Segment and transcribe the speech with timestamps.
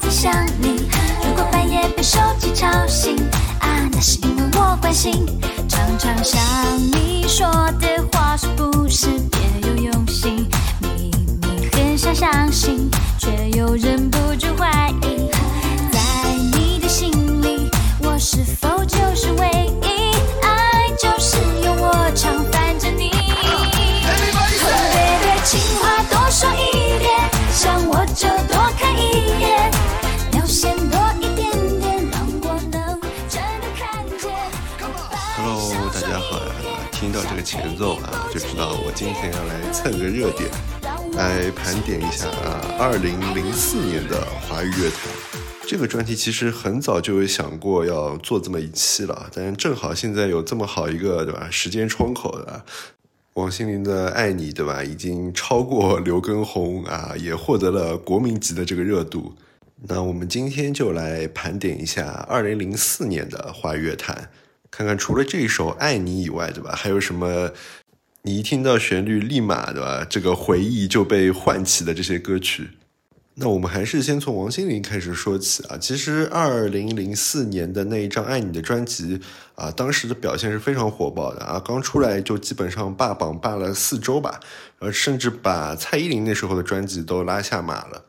[0.00, 0.88] 在想你。
[1.24, 3.16] 如果半夜被手机吵醒，
[3.60, 5.26] 啊，那是因为我关心。
[5.68, 6.40] 常常想
[6.78, 7.46] 你说
[7.80, 10.46] 的话是不是别有用心？
[10.80, 11.10] 明
[11.42, 15.23] 明很想相信，却又忍不住怀疑。
[37.44, 40.50] 前奏啊，就知道我今天要来蹭个热点，
[41.12, 45.10] 来盘点一下啊，二零零四年的华语乐坛。
[45.66, 52.64] 这个专题其实很早就有想过要做这么一期了，但正好现在有这么好一个对吧时间窗口的，
[53.34, 59.34] 王心凌的《爱你》对吧，已经超过刘畊宏啊，也获得了国民级的这个热度。
[59.86, 64.30] 那我们今天就来盘点一下二零零四年的华语乐坛，
[64.76, 66.72] 看看除了这一首《爱你》以外，对吧？
[66.74, 67.52] 还有什么
[68.22, 72.70] 你一听到旋律立马对吧，这个回忆就被唤起的这些歌曲？
[73.36, 75.78] 那我们还是先从王心凌开始说起啊。
[75.78, 79.20] 其实二零零四年的那一张《爱你》的专辑
[79.54, 84.40] 啊，当时的表现是非常火爆的啊，刚出来就基本上霸榜霸了四周吧，
[84.80, 88.04] 呃甚至把蔡依林那时候的专辑都拉下马了。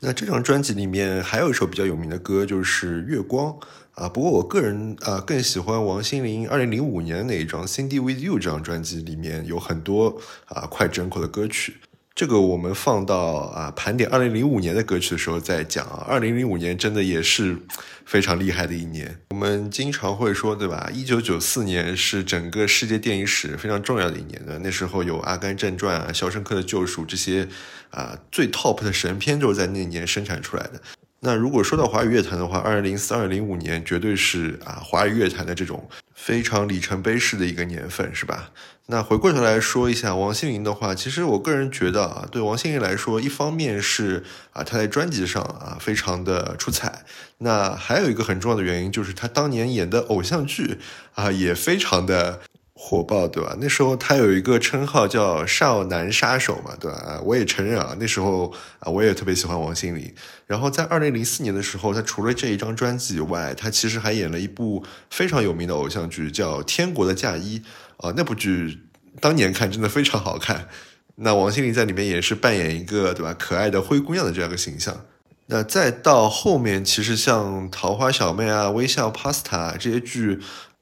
[0.00, 3.52] 那这张专辑里面还有一首比较有名的歌，就是《月光》
[3.98, 4.08] 啊。
[4.08, 11.76] 不过我个人啊更喜欢王心凌二零零五年那一张《Cindy with You》这张专辑，里面有很多啊脍炙人口的歌曲。
[12.14, 16.04] 这个我们放到啊盘点二零零五年的歌曲的时候再讲啊。
[16.08, 17.56] 二零零五年真的也是
[18.04, 19.20] 非常厉害的一年。
[19.30, 20.90] 我们经常会说，对吧？
[20.92, 24.58] 一九九四年是整个世界电影史非常重要的一年的。
[24.58, 27.46] 那时候有《阿甘正传》啊，《肖申克的救赎》这些
[27.90, 30.82] 啊最 top 的神片都是在那年生产出来的。
[31.20, 38.50] 那如果说到华语乐坛的话，二零零四、二零零五年绝对是啊华语乐坛的这种非常里程碑式的一个年份，是吧？
[38.86, 47.04] 那回过头来说一下王心凌的话，其实我个人觉得啊，对王心凌来说，一方面是啊她在专辑上啊非常的出彩，
[47.38, 50.78] 那还有一个很重要的原因就是她当年演的偶像剧
[51.14, 52.40] 啊也非常的。
[52.80, 53.56] 火爆对吧？
[53.60, 56.96] 那时候他有一个称号叫“少男杀手”嘛，对吧？
[56.98, 60.14] 啊，我也承认啊，那时候啊，我也特别喜欢王心凌。
[60.46, 67.60] 然后在二零零四年的时候，他除了这一张专辑以外，他其实还演了一部非常有名的偶像剧，叫《天国的嫁衣》
[68.06, 68.14] 啊。
[68.16, 68.78] 那部剧
[69.20, 70.68] 当年看真的非常好看。
[71.16, 75.04] 那王心凌在里面也是扮演一个对吧可爱的灰姑娘的这样一个形象。
[75.46, 80.38] 那再到后面，其实像《桃花小妹》啊，《微笑 Pasta》这些剧。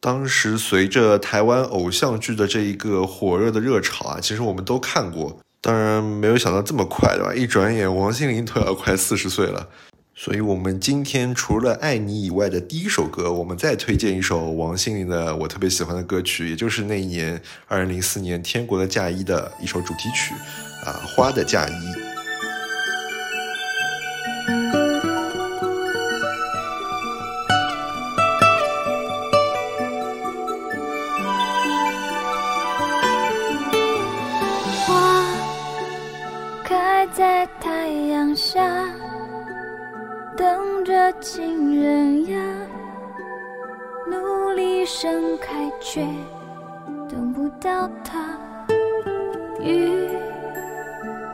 [0.07, 5.37] 当时随着台湾偶像剧的这一个火热的热潮啊，其实我们都看过。
[5.61, 7.35] 当然没有想到这么快，对吧？
[7.35, 9.69] 一转眼王心凌都要快四十岁了。
[10.15, 20.35] 所以，我们今天除了《爱你》以外的第一首歌，我们再推荐一首王心凌的我特别喜欢的歌曲，也就是那一年二零零四年《天国的嫁衣》的一首主题曲
[20.85, 21.73] 啊，《花的嫁衣》。
[37.17, 38.61] 在太阳下，
[40.37, 42.39] 等着情人呀，
[44.07, 46.07] 努力盛开却
[47.09, 48.39] 等不到它。
[49.63, 50.11] 雨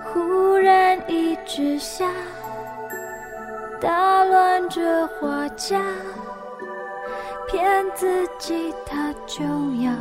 [0.04, 2.09] 忽然一直下，
[3.81, 5.82] 打乱这花架，
[7.50, 9.42] 骗自己它就
[9.82, 9.92] 要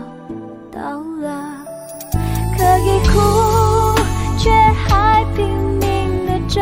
[0.71, 1.57] 到了，
[2.55, 3.99] 可以哭，
[4.37, 4.51] 却
[4.87, 5.47] 还拼
[6.51, 6.61] 挣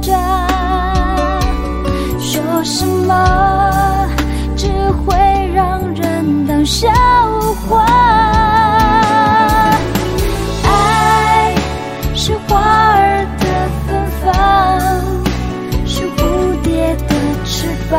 [0.00, 0.12] 扎，
[2.20, 4.08] 说什么
[4.56, 4.68] 只
[5.04, 5.12] 会
[5.52, 6.88] 让人当笑
[7.68, 7.84] 话。
[10.62, 11.52] 爱
[12.14, 12.60] 是花
[12.94, 14.32] 儿的芬芳，
[15.84, 17.98] 是蝴蝶的翅膀，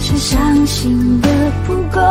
[0.00, 1.28] 是伤心的
[1.64, 2.02] 蒲公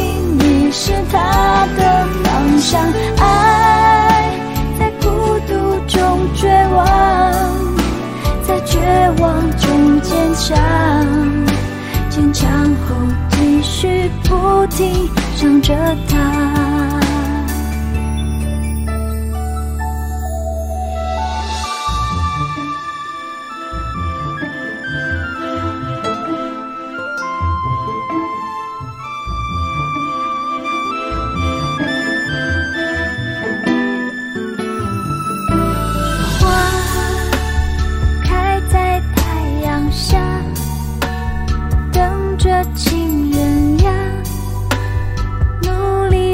[0.00, 2.80] 英，你是它的方向。
[3.18, 4.09] 爱
[6.40, 6.86] 绝望，
[8.48, 8.78] 在绝
[9.18, 10.56] 望中坚强，
[12.08, 12.96] 坚强后
[13.28, 15.06] 继续不停
[15.36, 15.74] 想着
[16.08, 16.69] 他。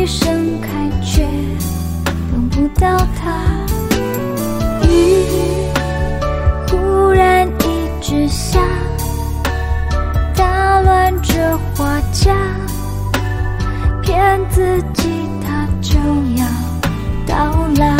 [0.06, 0.68] 盛开
[1.04, 1.26] 却
[2.30, 3.32] 等不到它，
[4.88, 5.24] 雨
[6.68, 8.60] 忽然一直下，
[10.36, 12.36] 打乱这花架，
[14.00, 15.10] 骗自己
[15.44, 15.98] 它就
[16.36, 16.46] 要
[17.26, 17.96] 到啦。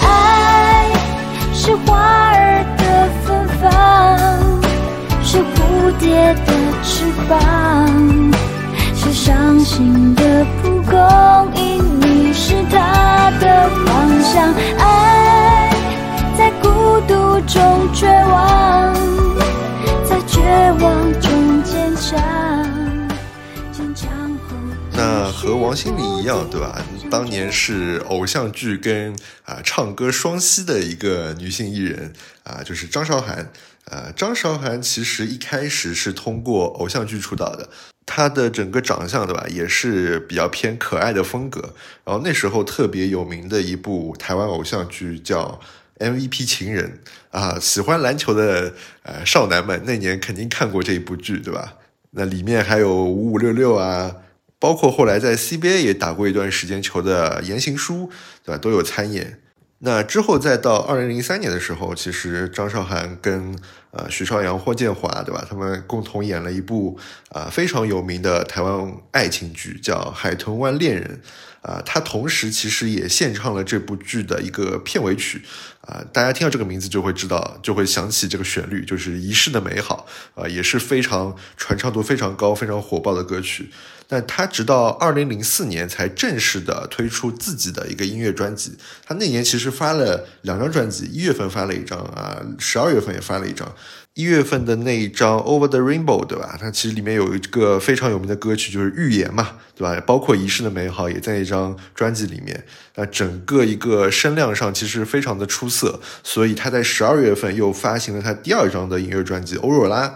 [0.00, 0.90] 爱
[1.52, 4.18] 是花儿的芬芳，
[5.22, 6.52] 是蝴蝶的
[6.82, 8.27] 翅膀。
[9.28, 14.54] 伤心的蒲公英，你是它的方向。
[14.78, 15.70] 爱
[16.34, 18.94] 在孤独中绝望，
[20.08, 20.40] 在绝
[20.80, 22.18] 望中坚强。
[23.70, 24.08] 坚强
[24.48, 24.56] 后
[24.92, 26.82] 那和王心凌一样，对吧？
[27.10, 29.14] 当年是偶像剧跟
[29.44, 32.14] 啊唱歌双栖的一个女性艺人
[32.44, 33.50] 啊，就是张韶涵。
[33.90, 37.68] 呃，张韶涵其实一开始是通过偶像剧出道的，
[38.10, 41.60] 他的整个长相，对吧，也是比较偏可爱的风格。
[42.06, 45.60] 然后那时候特别有名的一部台湾偶像剧叫
[46.02, 47.00] 《MVP 情人》
[47.38, 48.72] 啊，喜欢篮球的
[49.02, 51.74] 呃少男们那年肯定看过这一部剧，对吧？
[52.12, 54.16] 那里面还有五五六六啊。
[54.60, 58.10] 包括后来在 CBA 也打过一段时间球的言行书，
[58.44, 58.58] 对吧？
[58.58, 59.38] 都有参演。
[59.80, 63.56] 那之后再到二零零三年的时候，其实张韶涵跟
[63.90, 65.46] 呃许绍洋、霍建华，对吧？
[65.48, 66.98] 他们共同演了一部
[67.30, 71.20] 啊非常有名的台湾爱情剧，叫《海豚湾恋人》。
[71.60, 75.42] 啊，他同时其实也献唱了这部剧的一个片尾曲。
[75.80, 80.06] 啊，大家听到这个名字就会知道，就会想起这个旋律，就是《遗失的美好》
[80.40, 83.70] 啊，也是非常传唱度非常高、非常火爆的歌曲。
[84.06, 88.78] 但他直到二零零四年才正式的推出自己的一个音乐专辑。
[89.04, 93.70] 他那年其实发了两张专辑，一月份发了一张啊，十二月份也发了一张。
[94.18, 96.58] 一月份的那一张《Over the Rainbow》，对吧？
[96.60, 100.02] 它其实里面有一个非常有名的歌曲，就是《预言》嘛，对吧？
[100.04, 102.64] 包括《遗失的美好》也在一张专辑里面。
[102.96, 110.08] 那整个一个声量上其实非常的出色，所以他在十二月份又发行了他第二张的音乐专辑《欧若拉》。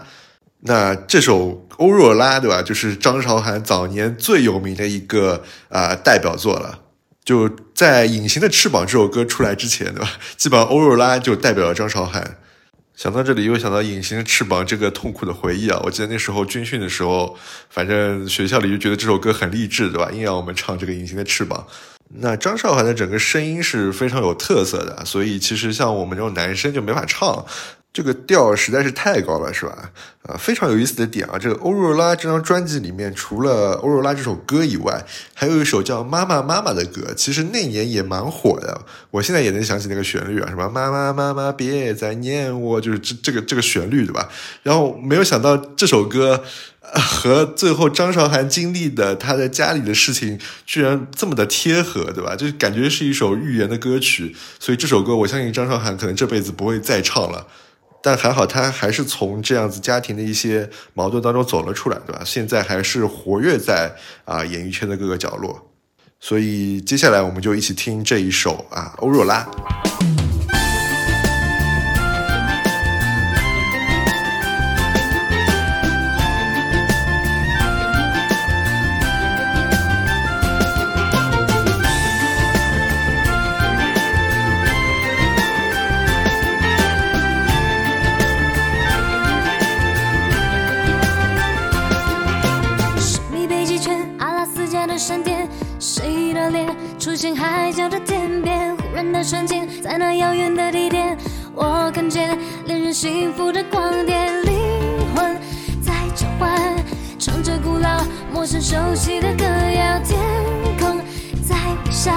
[0.65, 2.61] 那这首《欧若拉》，对吧？
[2.61, 6.79] 就是张韶涵早年最有名的一个啊代表作了。
[7.23, 10.09] 就在《隐形的翅膀》这首歌出来之前，对吧？
[10.35, 12.35] 基本上《欧若拉》就代表了张韶涵。
[12.95, 15.79] 想到这里，又想到《隐形的翅膀》这个痛苦的回忆啊！
[15.83, 17.35] 我记得那时候军训的时候，
[17.69, 20.11] 反正学校里就觉得这首歌很励志，对吧？
[20.11, 21.65] 硬要我们唱这个《隐形的翅膀》。
[22.15, 27.43] 那张韶涵的整个声音是非常有特色的，所以其实像我们这种男生就没法唱。
[27.93, 29.91] 这个调实在是太高了，是吧？
[30.23, 31.37] 啊，非常有意思的点啊！
[31.37, 35.05] 这个《欧若拉》这张专辑里面，除了《欧若拉》这首歌以外，
[35.35, 38.81] 还有一首叫《妈妈妈妈》的歌，其实那年也蛮火的。
[39.11, 44.27] 我现在也能想起那个旋律啊，什么“妈妈妈妈别再念我”，就是这这个这个旋律，对吧？
[44.63, 46.43] 然后没有想到这首歌
[46.79, 52.35] 和最后张韶涵经历的她在家里的事情，居然这么的贴合，对吧？
[52.35, 57.45] 就感觉是一首寓言的歌曲，所以这首歌我相信张韶涵可能这辈子不会再唱了。
[58.05, 62.21] 但还好，他还是从这样子家庭的一些矛盾当中走了出来，对吧？
[62.25, 63.95] 现在还是活跃在
[64.25, 65.71] 啊演艺圈的各个角落，
[66.19, 69.47] 所以接下来我们就一起听这一首啊《欧若拉》。
[99.23, 101.17] 瞬间，在那遥远的地点，
[101.55, 104.53] 我看见恋人幸福的光点，灵
[105.15, 105.37] 魂
[105.81, 106.75] 在召唤，
[107.17, 108.03] 唱着古老、
[108.33, 110.19] 陌生、熟悉的歌谣，天
[110.77, 110.99] 空
[111.41, 112.11] 在微笑，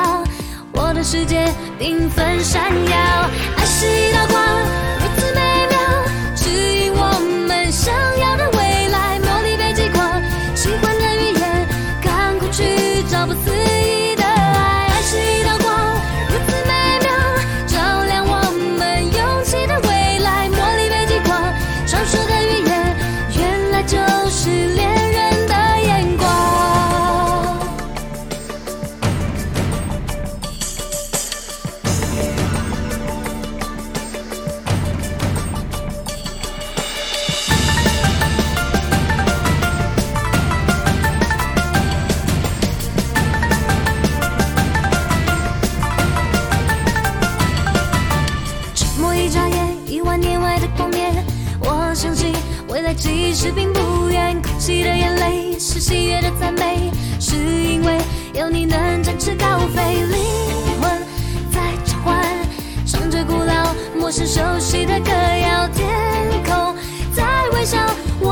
[0.73, 1.47] 我的世界
[1.79, 4.43] 缤纷闪耀，爱是一道光，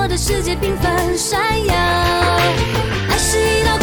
[0.07, 3.79] 的世界缤纷闪耀，爱是一道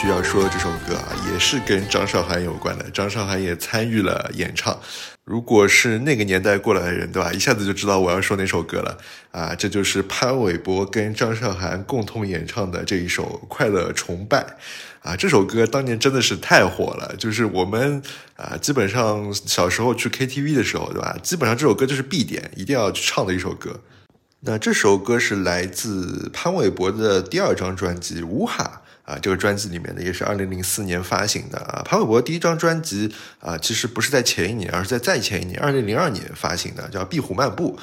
[0.00, 4.78] 需要说的这首歌啊，也是跟张韶涵有关的，张韶涵也参与了演唱。
[5.24, 7.32] 如果是那个年代过来的人，对吧？
[7.32, 8.96] 一下子就知道我要说哪首歌了
[9.32, 9.56] 啊！
[9.56, 14.38] 这就是潘玮柏跟张韶涵共同演唱的这一首《快乐崇拜》
[15.08, 15.16] 啊！
[15.16, 18.00] 这首歌当年真的是太火了，就是我们
[18.36, 21.18] 啊，基本上小时候去 KTV 的时候，对吧？
[21.24, 23.80] 基本上这首歌就是必点，一定要去唱的一首歌。
[24.42, 28.82] 那这首歌是来自潘玮柏的第二张专辑《乌哈》。
[29.08, 31.82] 啊，这个专辑里面呢，也是二零零四年发行的啊。
[31.82, 33.10] 潘玮柏第一张专辑
[33.40, 37.76] 啊，其实不是在前一年，而是在再前一年，二零零二年发行的，叫《壁虎漫步》。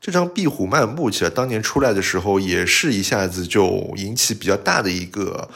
[0.00, 5.50] 这张《壁虎漫步》其实当年出来的时候，也是一下子就引起比较大的一个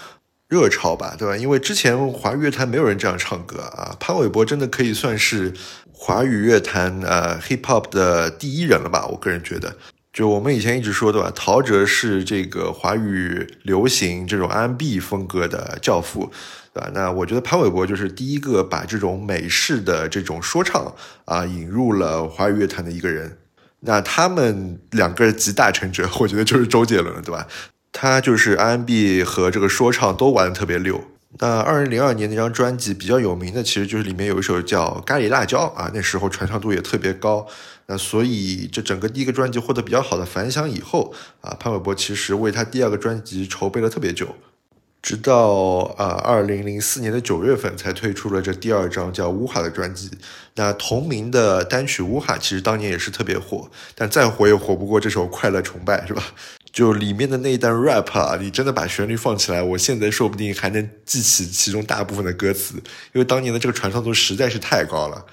[0.49, 1.35] 热潮吧，对吧？
[1.35, 5.55] 因为之前华语乐坛没有人这样唱歌啊，潘玮柏真的可以算是
[5.93, 9.07] 华语乐坛呃 hip hop 的第一人了吧？
[9.07, 9.75] 我个人觉得。
[10.13, 16.31] 就我们以前一直说的吧，陶喆是这个华语流行这种 R&B 风格的教父，
[16.75, 16.91] 对吧？
[16.93, 20.93] 那我觉得潘玮柏就是第一个把这种美式的这种说唱
[21.27, 23.39] 啊引入了华语乐坛的一个人。
[23.81, 27.47] 那他们两个集大成者，我觉得就是周杰伦，对吧？
[27.93, 31.03] 他就是 R&B 和这个说唱都玩的特别溜。
[31.39, 37.47] 那二零零二年那张专辑比较有名的，其实就是里面有一首叫《咖喱辣椒》啊，那时候传唱度也特别高。
[37.87, 44.35] 那所以这整个第一个专辑获得比较好的反响以后啊，潘玮柏其实为他第二个专辑筹备了特别久，
[45.01, 50.11] 直到啊二零零四年的九月份才推出了这第二张叫《乌哈》的专辑。
[50.57, 56.23] 那同名的单曲《乌哈》其实当年也是特别火，但再火也火不过这首《快乐崇拜》，是吧？
[56.73, 62.75] 就里面的那一段 rap 啊，你真的把旋律放起来，我现在说不定还能记起其中大部分的歌词，
[63.13, 65.25] 因为当年的这个传唱度实在是太高了。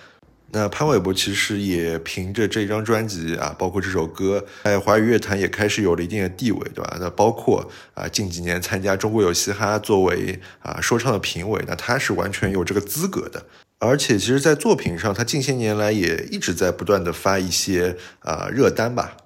[0.52, 6.98] 那潘玮柏其实也凭着这张专辑啊，包括这首歌，在华语乐坛也开始有了一定的地位，对吧？
[7.02, 13.46] 那包括啊，近几年参加中国有嘻哈作为啊说唱的评委，那他是完全有这个资格的。
[13.80, 19.18] 而且其实，在作品上，他近些年来也一直在不断的发一些啊热单吧。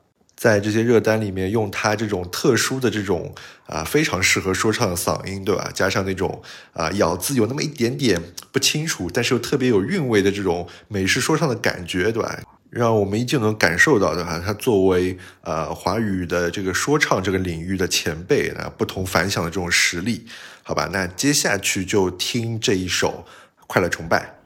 [0.41, 3.31] 在这些热单里面，用他这种特殊的这种
[3.67, 5.69] 啊，非常适合说唱的嗓音，对吧？
[5.71, 6.41] 加上那种
[6.73, 8.19] 啊，咬字有那么一点点
[8.51, 12.39] 不清楚，但是又特别有韵味的这种美式说唱的感觉，对吧？
[12.71, 14.41] 让我们依旧能感受到，对吧？
[14.43, 20.25] 他作为呃华语的这个说唱这个领域的前辈啊，不同凡响的这种实力，
[20.63, 20.89] 好吧？
[20.91, 23.23] 那接下去就听这一首
[23.67, 24.37] 《快乐崇拜》。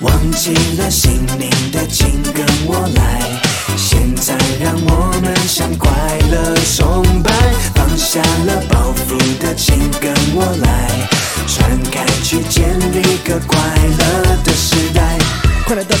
[0.00, 2.37] 忘记了姓名的，请跟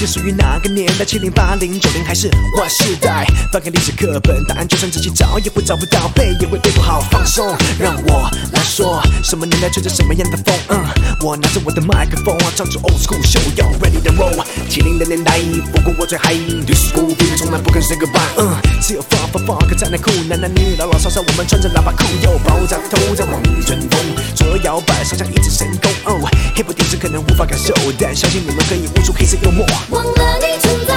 [0.08, 1.04] 属于哪个年代？
[1.04, 3.26] 七零、八零、九零还是划时代？
[3.52, 7.00] 翻开历史课本，答案就算仔细找也会找不到，背也会背不好。
[7.10, 10.54] 放松，让我来说，什么年代吹着什么样的风？
[10.68, 10.82] 嗯，
[11.20, 14.42] 我拿着我的麦克风，唱着 old school show，y o ready to roll。
[14.70, 15.38] 七零的年代，
[15.72, 18.18] 不过我最嗨，历史古币从来不肯 say goodbye。
[18.38, 24.00] 嗯，只有放放放，可才能酷，男男女女老老少少，我们穿着喇叭裤，又爆炸头在望春风，
[24.34, 25.92] 左右摇摆，上下一指神功。
[26.04, 29.66] 哦，黑白电视可能无法感受，但相信你们可以悟出黑色幽默。
[29.98, 30.94] 忘了你存在，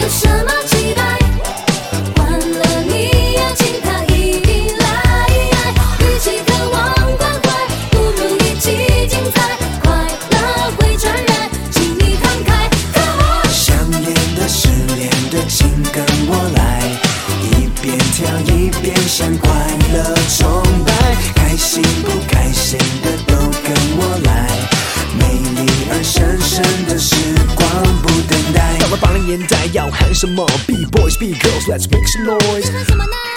[0.00, 0.52] 有什么
[30.24, 30.46] some more.
[30.66, 33.33] B-boys, B-girls, let's make some noise.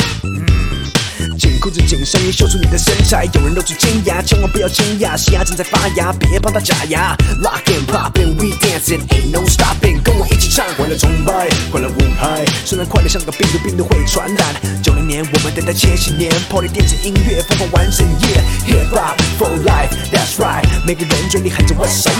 [1.67, 3.25] 紧裤子紧身衣，秀出你的身材。
[3.33, 7.15] 有人露出尖牙，千万不要惊讶，嘻哈正在发芽，别帮他假牙。
[7.41, 10.01] Lock and pop and we dancing, ain't no stopping。
[10.01, 12.45] 跟我一起唱，快乐崇拜，快乐舞拍。
[12.63, 14.81] 虽然快乐像个病毒，病毒会传染。
[14.81, 18.41] 九零年，我们等待千禧年，Party 电子音乐，疯狂完整夜。
[18.67, 20.63] Hip hop for life, that's right。
[20.85, 22.17] 每个人嘴里喊着 What's up。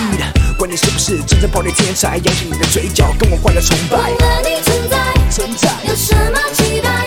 [0.58, 3.98] 管你是不是真正 party 天才，扬起你的嘴角，跟我快乐崇拜。
[3.98, 4.98] 忘了你存在，
[5.30, 7.06] 存在，有什么期待？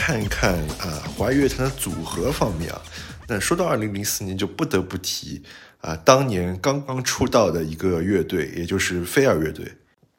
[0.00, 2.80] 看看啊，华语乐坛的组合方面啊。
[3.28, 5.42] 那说到二零零四年，就不得不提。
[5.82, 9.70] 啊，当年刚刚出道的一个乐队，也就是飞儿乐队。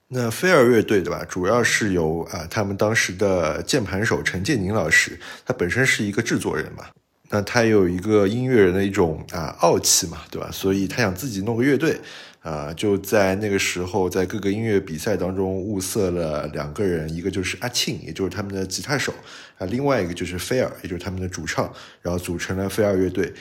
[0.08, 1.26] 那飞儿乐队对吧？
[1.28, 6.86] 主要是由啊他们当时的键盘手陈建宁老师，他本身是一个制作人嘛，
[7.30, 10.48] 那他有一个音乐人的一种啊傲气嘛，对吧？
[10.52, 12.00] 所以他想自己弄个乐队
[12.42, 19.14] 啊，就在那个时候在各个音乐比赛当中物色了两个人，一个就是阿庆，也就是他们的吉他手
[19.60, 21.72] 啊，另外一个就是菲尔，也就是他们的主唱，
[22.02, 23.32] 然后组成了飞儿乐队，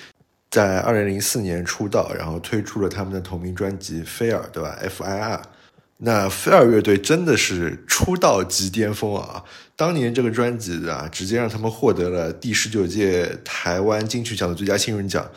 [0.51, 5.43] 在二零零四年出道，然后推出了他们的同名专辑《菲尔》，对吧？F I R。
[6.03, 9.45] 那飞儿乐队真的是出道即巅峰啊！
[9.77, 15.31] 当年这个专辑啊，直接让他们获得了第十九届台湾金曲奖的最佳新人奖。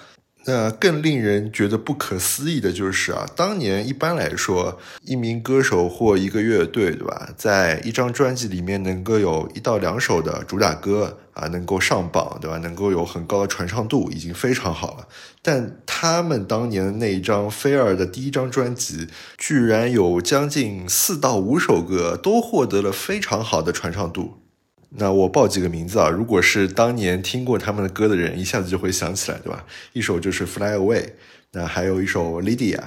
[0.46, 12.58] 那更令人觉得不可思议的就是啊，当年一般来说，一名歌手或一个乐队，对吧，在一张专辑里面能够有一到两首的主打歌啊，能够上榜，对吧？
[12.58, 15.08] 能够有很高的传唱度，已经非常好了。
[15.42, 19.08] 但他们当年的那一张菲儿的第一张专辑，
[19.38, 24.43] 居然有将近四到五首歌都获得了非常好的传唱度。
[24.96, 29.66] 那我报几个名字啊，如果是当年听过他们的歌的人，一下子就会想起来，对吧？
[29.94, 31.02] 一首就是《Fly Away》，
[31.52, 32.80] 那还有一首《Lydia》，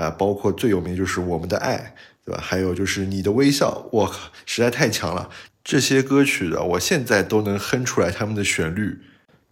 [0.00, 1.76] 啊，包括最有名就是《我们的爱》，
[2.24, 2.40] 对吧？
[2.42, 5.30] 还有就是《你的微笑》，我靠，实在太强了！
[5.62, 8.98] 这些歌曲的，我现在都能哼出来他们的旋律。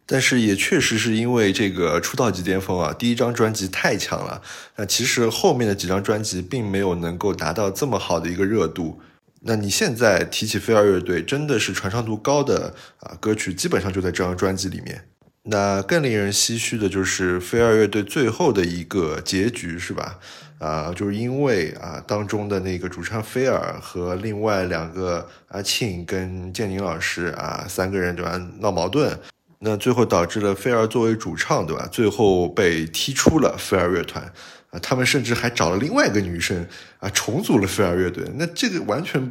[0.04, 4.42] 但是也确实是因为这个出道即巅峰啊，第一张专辑太强了，
[4.76, 9.00] 那其实后面的几张专辑并没有能够达到这么好的一个热度。
[9.44, 15.04] 那你现在提起飞儿乐队，真的是传唱度高的啊歌曲，基本上就在这张专辑里面。
[15.44, 20.18] 那更令人唏嘘的就是飞儿乐队最后的一个结局，是吧？
[20.58, 29.18] 啊，就是因为啊当中的那个主唱菲尔和另外两个阿庆跟建宁老师啊三个人对吧闹矛盾，
[29.58, 34.32] 那最后导致了菲儿作为主唱对吧，最后被踢出了飞儿乐团。
[34.72, 36.66] 啊，他们甚至还找了另外一个女生
[36.98, 38.24] 啊，重组了飞儿乐队。
[38.36, 39.30] 那这个完全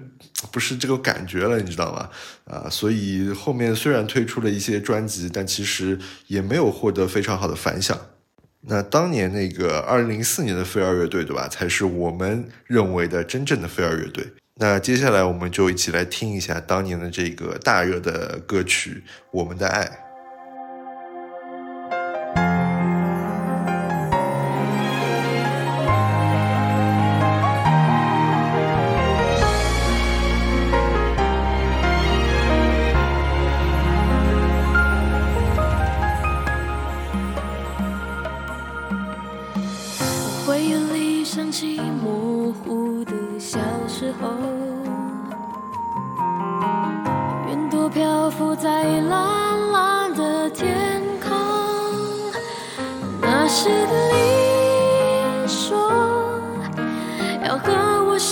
[0.52, 2.10] 不是这个感觉了，你知道吗？
[2.46, 8.00] 啊，所以后面虽然推出了一些专辑，但其实也没有获得非常好的反响。
[8.68, 11.48] 那当年那个二零零四年的飞儿乐队，对吧？
[11.48, 14.24] 才是我们认为的真正的飞儿乐队。
[14.58, 19.86] 那接下来我们就一起来听一下当年的这个大热的歌曲《我们的爱》。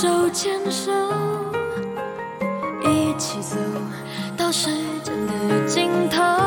[0.01, 0.93] 手牵手
[2.85, 3.57] 一起走
[4.37, 4.69] 到时
[5.03, 6.38] 间的尽头。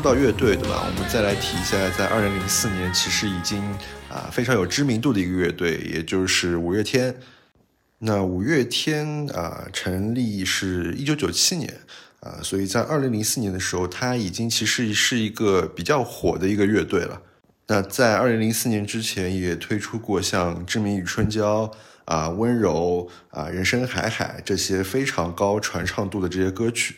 [0.00, 0.82] 说到乐队，对吧？
[0.86, 3.62] 我们再来提一下，在二零零四年其实已经
[4.08, 7.14] 啊非常有知名度的一个乐队，也就是五月天。
[7.98, 11.80] 那五月天啊成立是一九九七年
[12.20, 17.20] 啊，所以在二零零四年的时候，它已经其实是一个比较火的一个乐队了。
[17.66, 21.66] 那在二零零四年之前，也推出过像《志明与春娇》
[22.06, 23.06] 啊、《温柔》
[23.38, 26.94] 啊、《人生海海》这些非常高传唱度的这些歌曲。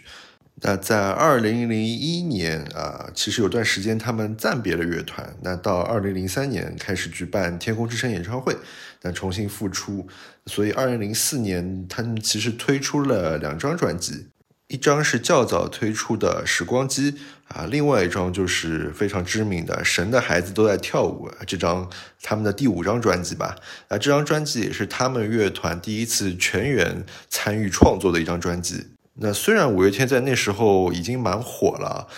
[0.64, 5.36] 那在二零零一年啊，其实有段时间他们暂别了乐团。
[5.42, 8.56] 那到二零零三年开始举办天空之城演唱会，
[9.02, 10.06] 那重新复出。
[10.46, 14.28] 所以二零零四年他们其实推出了两张专辑。
[14.68, 17.12] 一张是较早推出的《时光机》
[17.48, 21.90] 啊，另外一张就是非常知名的《神的孩子都在跳舞》这张
[22.22, 23.56] 他们的第五张专辑吧。
[23.88, 28.86] 啊，这张专辑也是他们乐团第一次全员参与创作的一张专辑。
[29.22, 32.08] 那虽然五月天在那时候已经蛮火了，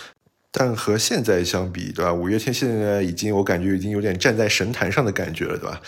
[0.51, 2.11] 但和现在相比，对吧？
[2.11, 5.79] 五月天现在已经我感觉已经有点站在神坛上的感觉了，对吧？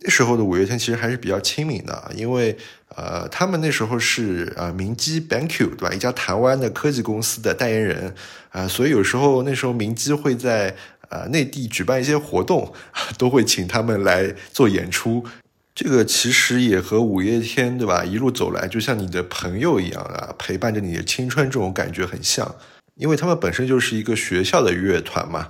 [0.00, 2.56] 那时候的五月天其实还是比较亲民的，因为
[2.94, 8.14] 呃，他们那时候是啊，明基 BankQ 对吧，一家台湾的科技公司的代言人
[8.50, 10.76] 啊，所以有时候那时候明基会在
[11.08, 12.72] 呃内地举办一些活动，
[13.18, 15.24] 都会请他们来做演出。
[15.74, 22.54] 这个其实也和五月天对吧，一路走来就像你的朋友一样啊，陪伴着你的青春，这种感觉很像，
[22.94, 25.48] 因为他们本身就是一个学校的乐团嘛。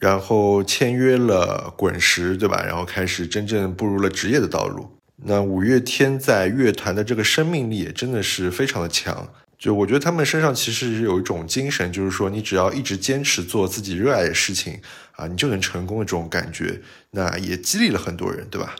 [0.00, 2.64] 然后签约了滚石，对吧？
[2.64, 4.90] 然后开始真正步入了职业的道路。
[5.26, 9.28] 那五月天在乐团的这个生命力也真的是非常的强。
[9.58, 14.80] 就我觉得他们身上其实是有一种精神，就是说你只要一直坚持做自己热爱的事情
[15.12, 16.80] 啊，你就能成功的这种感觉。
[17.10, 18.74] 那也激励了很多人，对吧？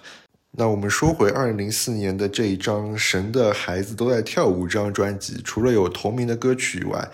[0.52, 7.08] 那我们说回二零零四年的这一张《神的孩子都在跳舞》这张专辑，除了有同名的歌曲以外。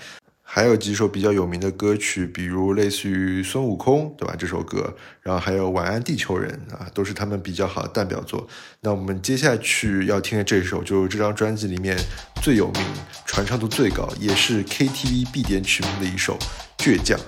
[0.48, 4.34] 还有几首比较有名的歌曲，比如类似于孙悟空，对吧？
[4.38, 8.46] 这首歌，然后还有晚安地球人啊，都是他们比较好的代表作。
[8.80, 11.98] 那我们接下去要听的这首，就是这张专辑里面
[12.40, 12.82] 最有名、
[13.26, 16.38] 传唱度最高，也是 KTV 必点曲目的一首
[16.82, 17.18] 《倔强》。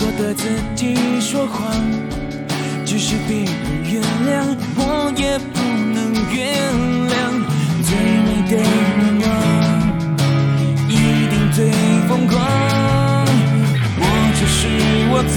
[0.00, 1.70] 过的自己说谎，
[2.86, 3.52] 只是别人
[3.84, 5.60] 原谅，我也不
[5.94, 6.40] 能原
[7.12, 7.12] 谅。
[7.84, 7.88] 最
[8.24, 8.64] 美的愿
[9.20, 9.28] 望，
[10.88, 10.90] 一
[11.28, 11.70] 定最
[12.08, 12.40] 疯狂。
[14.00, 14.02] 我
[14.36, 14.58] 只是
[15.12, 15.36] 我自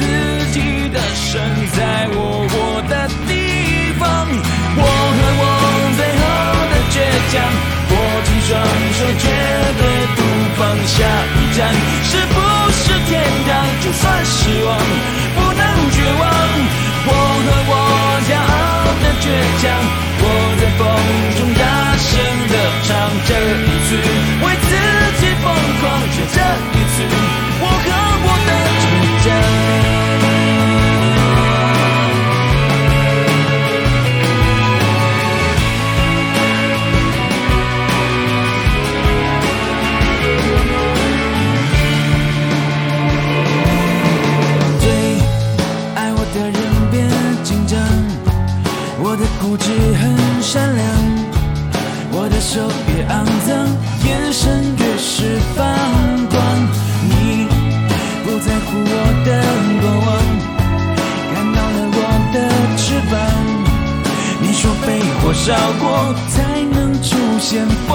[0.53, 0.57] 己
[0.93, 1.43] 的神，
[1.75, 2.53] 在我活
[2.87, 2.95] 的
[3.27, 3.31] 地
[3.99, 4.07] 方，
[4.77, 4.81] 我
[5.17, 5.43] 和我
[5.97, 6.23] 最后
[6.71, 6.95] 的倔
[7.33, 7.35] 强，
[7.91, 8.49] 握紧双
[8.95, 9.23] 手，绝
[9.77, 9.81] 对
[10.15, 10.17] 不
[10.55, 10.95] 放下
[11.35, 11.59] 一站，
[12.05, 12.42] 是不。
[13.13, 14.75] 天堂就算失望
[15.35, 16.23] 不能绝望
[17.05, 17.11] 我
[17.45, 17.73] 和我
[18.27, 19.25] 骄傲的倔
[19.61, 19.63] 强
[20.17, 20.25] 我
[20.59, 20.81] 在风
[21.37, 21.61] 中大
[21.95, 22.09] 声
[22.49, 22.89] 的唱
[23.27, 23.29] 这
[23.61, 23.89] 一次
[24.41, 24.71] 为自
[25.19, 25.45] 己疯
[25.79, 26.41] 狂就这
[26.73, 27.52] 一次。
[65.45, 67.89] 找过才能出现疯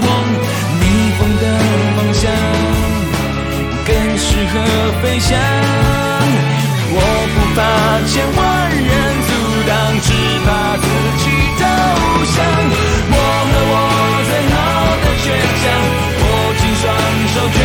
[0.00, 0.04] 狂，
[0.80, 0.84] 逆
[1.16, 1.44] 风的
[1.94, 2.22] 方向
[3.86, 4.54] 更适合
[5.00, 5.38] 飞翔。
[6.94, 6.98] 我
[7.34, 7.58] 不怕
[8.10, 8.90] 千万人
[9.28, 9.30] 阻
[9.68, 9.70] 挡，
[10.02, 10.10] 只
[10.44, 10.48] 怕
[10.82, 10.84] 自
[11.22, 11.24] 己
[11.56, 11.62] 投
[12.34, 12.36] 降。
[13.14, 13.16] 我
[13.46, 13.74] 和我
[14.26, 14.54] 最好
[15.02, 15.24] 的倔
[15.62, 15.64] 强，
[16.18, 16.22] 握
[16.58, 16.84] 紧双
[17.32, 17.62] 手绝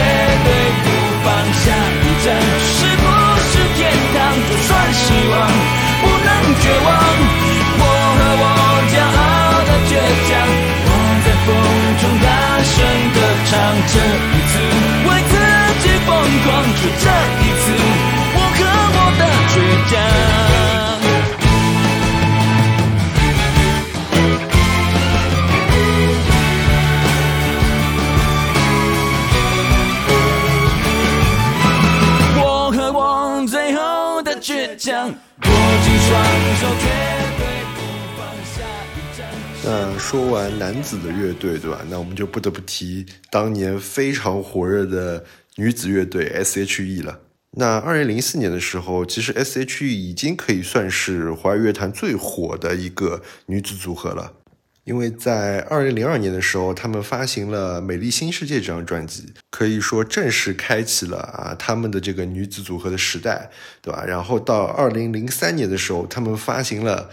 [40.10, 41.82] 说完男子的乐队，对吧？
[41.90, 45.22] 那我们就不得不提当年非常火热的
[45.58, 47.20] 女子乐队 S.H.E 了。
[47.58, 54.32] 那二零零四年的时候，其实 S.H.E 已经可以算是华语乐坛最火的一个女子组合了。
[54.86, 63.50] 因为在二零零二年的时候，他们发行了《美丽新世界》这张专辑，可以说正式开启了啊他们的这个女子组合的时代，
[63.82, 64.06] 对吧？
[64.08, 67.10] 然后到二零零三年的时候，他们发行了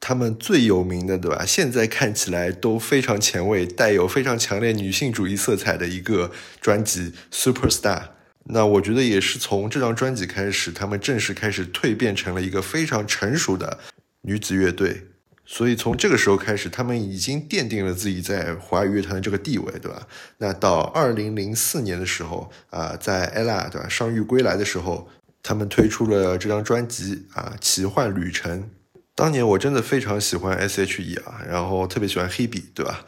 [0.00, 1.44] 他们最有名的，对吧？
[1.46, 7.98] 现在看起来都非常前卫，带有非常强烈女性主义色彩的一个专辑《Superstar》。
[8.44, 13.78] 那我觉得也是从这张专辑开始，他们正式开始蜕变成了一个非常成熟的
[14.22, 15.06] 女子乐队。
[15.44, 20.06] 所以从这个时候开始，他们已经奠定了自己在华语乐坛的这个地位，对吧？
[20.38, 25.08] 那到二零零四年的时候啊，在 ella 对吧伤愈归来的时候，
[25.42, 28.62] 他们推出了这张专辑啊《奇幻旅程》。
[29.14, 33.04] 当年我真的非常喜欢 S.H.E 啊，然后特别喜欢 Hebe，对吧？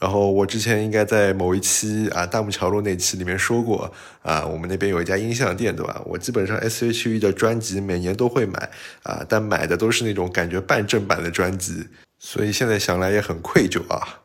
[0.00, 6.00] 然后我之前应该在某一期啊大木桥路那期里面说过啊，我们那边有一家音像店，对吧？
[6.06, 8.70] 我基本上 S.H.E 的专辑每年都会买
[9.02, 14.20] 啊，但买的都是那种感觉半正版的专辑，所以现在想来也很愧疚啊。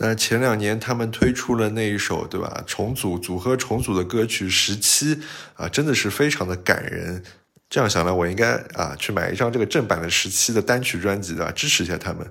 [0.00, 2.62] 那前两年他们推出了那一首，对吧？
[2.66, 5.16] 重组组合重组的歌曲《十七》
[5.56, 7.24] 啊，真的是非常的感人。
[7.70, 11.52] 这样想来，我应该啊去买一张这个正版的《十七》的单曲专辑，对吧？
[11.52, 12.26] 支持一下他们。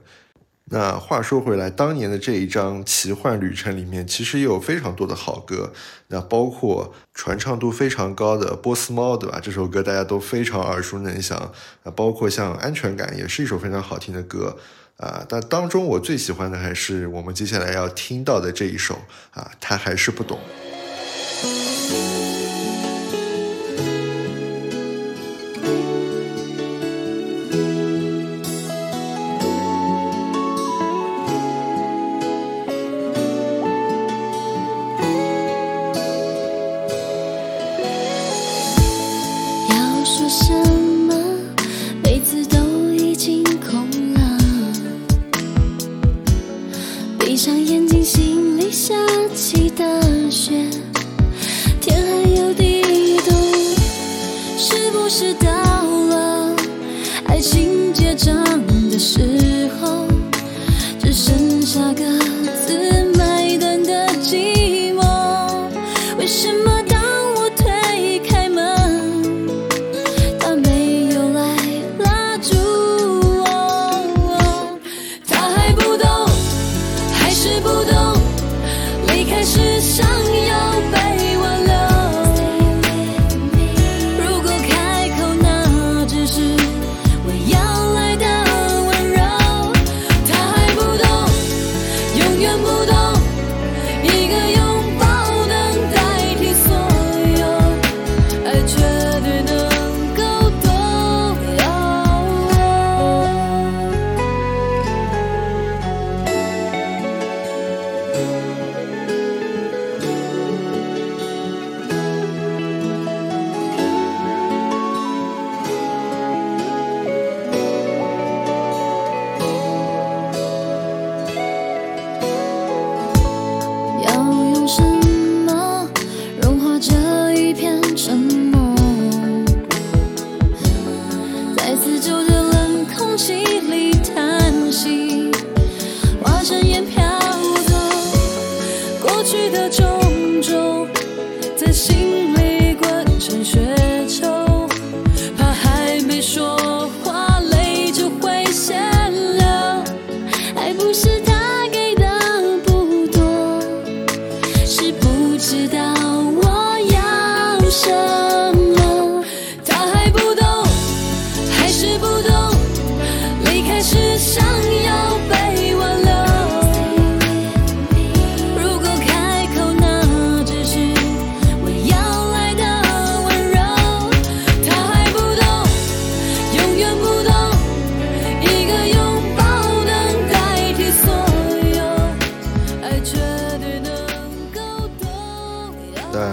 [0.70, 5.72] 那话说回来，当年的这一张《奇幻旅程》里面，其实也有非常多的好歌。
[6.08, 9.40] 那包括传唱度非常高的《波斯猫》，对吧？
[9.42, 11.38] 这首歌大家都非常耳熟能详。
[11.84, 14.58] 啊，包括像《安全感》，也是一首非常好听的歌。
[14.98, 19.00] 啊，但当中我最喜欢的还是我们接下来要听到的这一首。
[19.32, 20.38] 啊，他还是不懂。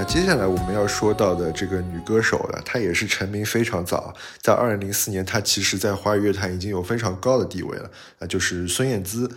[0.04, 9.30] 接下来我们要说到的这个女歌手呢，她也是成名非常早，在二零零四年，她其实在华语乐坛已经有非常高的地位了，那就是孙燕姿。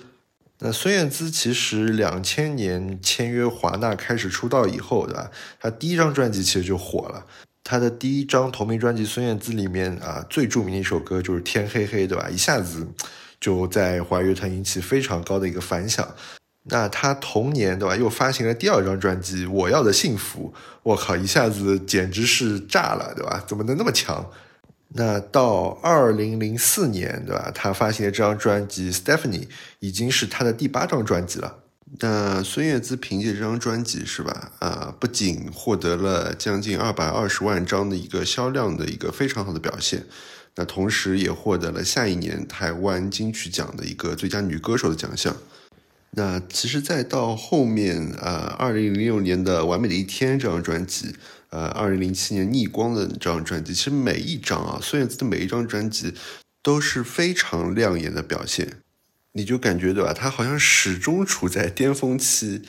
[0.59, 5.31] 那孙燕姿其实两千年签约华纳开始出道以后，对吧？
[5.59, 7.25] 她第一张专辑其实就火了，
[7.63, 12.29] 她的第一张同名专辑《孙燕姿》里面啊，最著名的一首歌就是《天黑黑》，对吧？
[12.29, 12.87] 一下子
[13.39, 16.07] 就在华语乐坛引起非常高的一个反响。
[16.69, 17.95] 那他同年，对吧？
[17.95, 20.53] 又发行了第二张专辑《我要的幸福》，
[20.83, 23.41] 我靠，一下子简直是炸了，对吧？
[23.47, 24.29] 怎么能那么强？
[24.89, 27.51] 那到二零零四年，对吧？
[27.53, 29.45] 他发行的这张专辑《Stephanie》
[29.79, 31.59] 已经是他的第八张专辑了。
[31.99, 34.51] 那孙燕姿凭借这张专辑，是吧？
[34.59, 40.03] 啊，不仅获得了将近二百二十万张的一个销量的一个非常好的表现，
[40.55, 45.33] 那同时也获得了下一年台湾金曲奖的一个最佳女歌手的奖项。
[46.17, 51.15] 那其实再到后面，呃，二零零六年的《完美的一天》这张专辑。
[51.51, 56.15] 呃，二零零七年《逆光》的这张专辑，其实每一张啊，孙燕姿的每一张专辑
[56.63, 58.67] 都是非常亮眼的表现，
[59.33, 60.11] 你就感觉对吧？
[60.11, 62.63] 她好像始终处在巅峰期，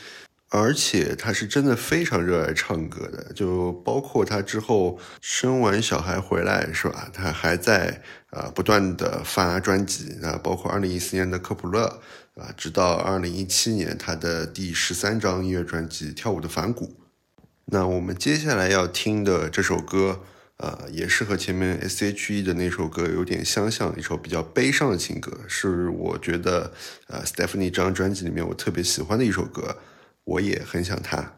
[0.51, 7.09] 而且她是真的非常热爱唱歌的，就包括她之后生完小孩回来是吧？
[7.15, 11.87] 她还在啊不断的发专辑啊，包括二零一四年的《科普勒》
[12.39, 16.87] 啊，直到二零一七年他的第十三张音乐专辑《跳舞的反骨》。
[17.67, 20.21] 那我们接下来要听的这首歌，
[20.57, 26.73] 呃，也是和前面 S.H.E 的那首歌有点相像，一首比较悲伤的情歌，是我觉得，
[27.09, 29.77] 呃，Stephanie 这张专辑里面我特别喜欢的一首歌，
[30.25, 31.35] 我也很想他。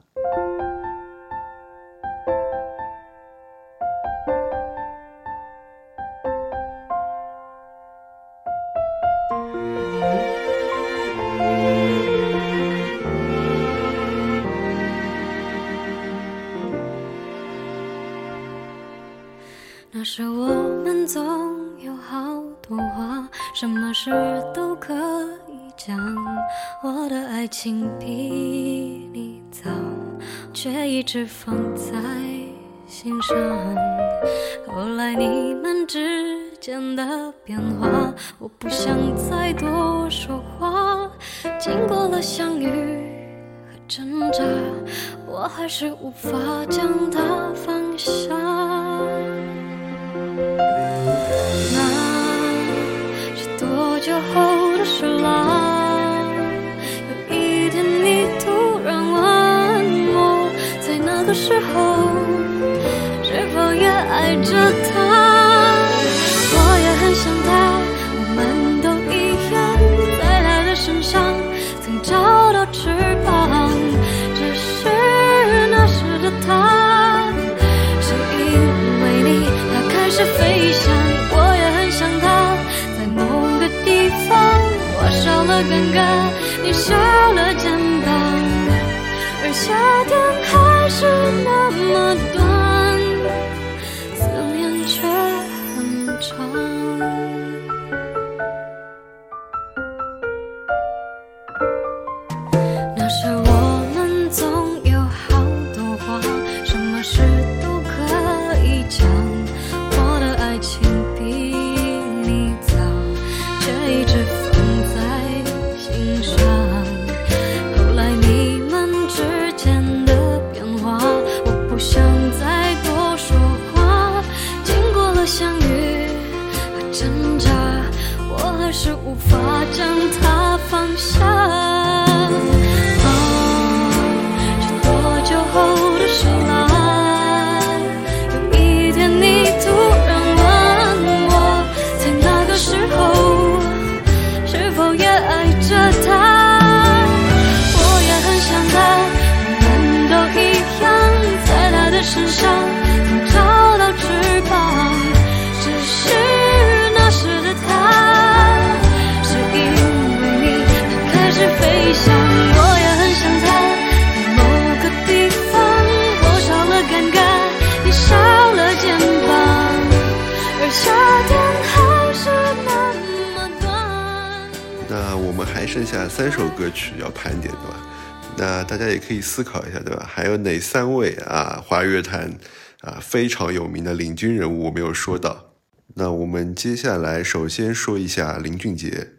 [183.11, 185.57] 非常有名的领军人物我没有说到？
[185.95, 189.15] 那我们接下来首先说一下林俊杰。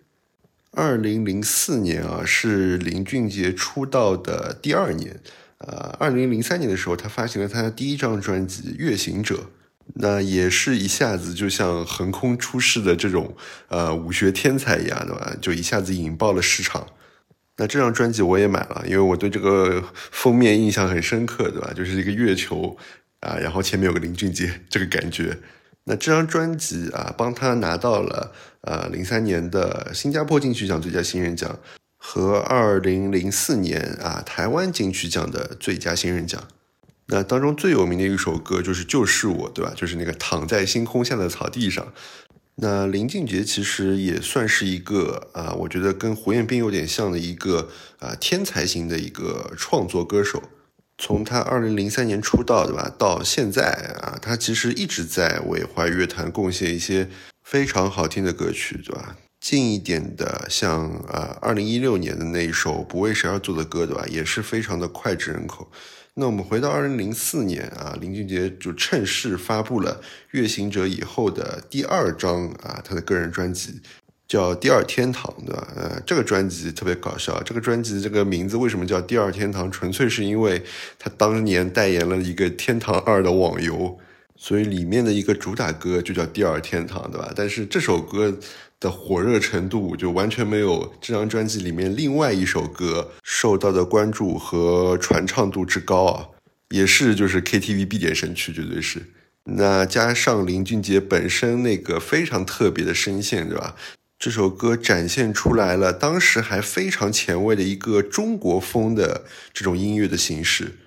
[0.72, 5.20] 二零零四年啊，是林俊杰出道的第二年。
[5.58, 9.36] 呃，二零零三年的时候，他发行了他的第一张专辑《月行者》。
[9.96, 13.36] 那也是一下子就像横空出世的这种
[13.68, 15.36] 呃武学天才一样，对吧？
[15.42, 16.88] 就一下子引爆了市场。
[17.58, 21.74] 那这张专辑我也买了，因为我对这个封面印象很深刻，对吧？
[21.76, 22.78] 就是一个月球
[23.22, 25.40] 啊，然后前面有个林俊杰，这个感觉。
[25.86, 31.58] 那这张专辑啊，帮他拿到了呃零三年的新加坡金曲奖最佳新人奖
[31.98, 36.48] 和二零零四年啊台湾金曲奖的最佳新人奖。
[37.08, 39.74] 那当中最有名的一首歌就是《就是我》，对吧？
[39.76, 41.92] 就是那个躺在星空下的草地上。
[42.56, 50.44] 那林俊杰其实也算是一个啊，我觉得跟胡彦斌有点像的一个啊天才型的一个创作歌手。
[51.04, 52.94] 从他二零零三年出道，对吧？
[52.96, 53.64] 到现在
[54.04, 57.10] 啊，他其实一直在为华语乐坛贡献一些
[57.44, 59.18] 非常好听的歌曲，对吧？
[59.40, 64.06] 近一点的，像啊，二零一六年的那一首《不为谁而作的歌》，对吧？
[64.08, 65.72] 也是非常的脍炙人口。
[66.14, 70.00] 那我们回到二零零四年啊，林俊杰就趁势发布了
[70.32, 73.82] 《月行者》以后的第二张啊，他的个人专辑。
[74.32, 75.68] 叫第二天堂，对吧？
[75.76, 77.44] 呃，这个专辑特别搞笑。
[77.44, 79.70] 这个专辑这个名字为什么叫第二天堂？
[79.70, 80.64] 纯粹是因为
[80.98, 84.00] 他当年代言了一个天堂二的网游，
[84.38, 87.34] 所以里面的一个主打歌就叫第二天堂，对吧？
[87.36, 88.34] 但是这首歌
[88.80, 96.26] 的火热程度就完全没有这张专辑里面另外一首歌受到的关注和传唱度之高啊，
[96.70, 99.02] 也是就是 KTV 必点神曲，绝对是。
[99.44, 103.76] 那加上林俊杰本身那个非常特别的声线，对吧？
[104.22, 110.78] 这首歌展现出来了当时还非常前卫的一个中国风的这种音乐的形式，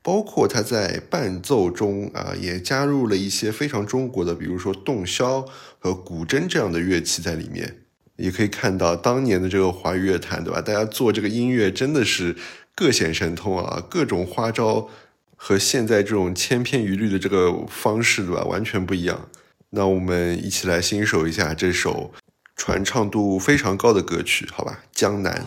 [0.00, 5.44] 包括他在伴奏中啊也加入了一些非常中国的，比如说洞箫
[5.80, 7.78] 和古筝这样的乐器在里面。
[8.14, 10.62] 也可以看到当年的这个华语乐坛，对吧？
[10.62, 12.36] 大家做这个音乐真的是
[12.76, 14.88] 各显神通啊，各种花招
[15.34, 18.44] 和现在这种千篇一律的这个方式，对吧？
[18.44, 19.28] 完全不一样。
[19.70, 22.14] 那我们一起来欣赏一下这首。
[22.56, 25.44] 传唱度非常高的歌曲，好吧，《江南》。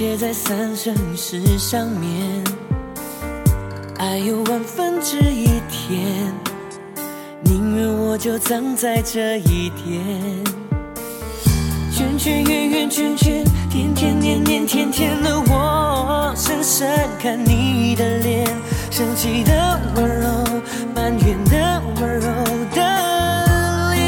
[0.00, 2.42] 写在三生石上面。
[3.98, 6.32] 爱有万分之一甜，
[7.42, 10.02] 宁愿我就葬在这一点。
[11.92, 16.88] 圈圈圆圆圈圈，天天年年天天的我，深深
[17.20, 18.48] 看你的脸，
[18.90, 20.30] 生气的温柔，
[20.94, 22.26] 埋怨的温柔
[22.74, 22.80] 的
[23.92, 24.00] 脸。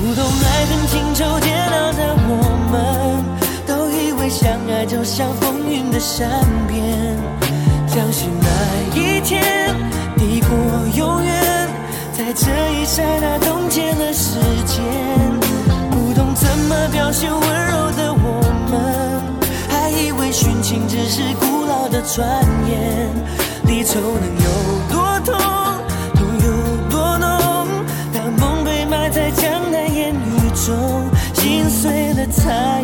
[0.00, 2.32] 不懂爱恨情仇煎熬的我，
[4.76, 6.28] 爱就像风云的善
[6.68, 7.16] 变，
[7.88, 9.42] 相信那一天
[10.18, 10.50] 抵过
[10.94, 11.34] 永远。
[12.12, 14.84] 在这一刹那冻结了时间，
[15.90, 19.22] 不懂怎么表现温柔的我们，
[19.70, 23.08] 还以为殉情只是古老的传言。
[23.64, 24.50] 离愁能有
[24.90, 25.34] 多痛，
[26.14, 27.66] 痛有多浓？
[28.12, 32.82] 当梦被埋在江南烟雨中，心碎了才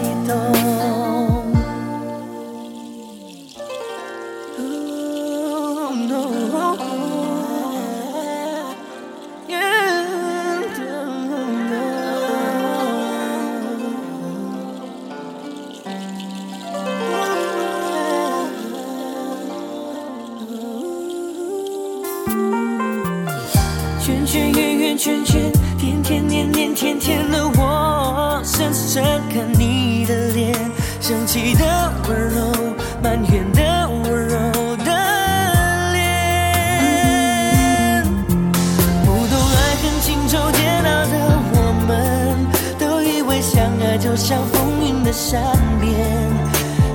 [45.13, 45.43] 的善
[45.79, 45.93] 变，